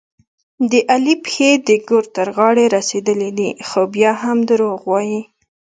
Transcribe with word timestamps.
د 0.71 0.73
علي 0.91 1.15
پښې 1.25 1.49
د 1.67 1.69
ګور 1.87 2.05
تر 2.17 2.27
غاړې 2.37 2.65
رسېدلې 2.77 3.31
دي، 3.37 3.49
خو 3.67 3.81
بیا 3.95 4.11
هم 4.23 4.37
دروغ 4.49 4.79
وايي. 4.91 5.21